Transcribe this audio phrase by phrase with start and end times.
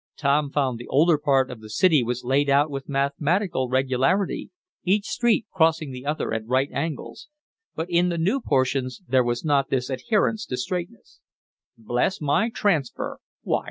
[0.17, 4.49] Tom found the older part of the city was laid out with mathematical regularity,
[4.83, 7.27] each street crossing the other at right angles.
[7.75, 11.19] But in the new portions there was not this adherence to straightness.
[11.77, 13.19] "Bless my transfer!